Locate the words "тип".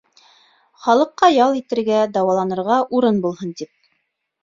3.63-3.75